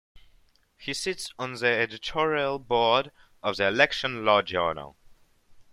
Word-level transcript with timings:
He 0.79 0.95
sits 0.95 1.31
on 1.37 1.53
the 1.53 1.67
editorial 1.67 2.57
board 2.57 3.11
of 3.43 3.57
the 3.57 3.67
"Election 3.67 4.25
Law 4.25 4.41
Journal". 4.41 4.97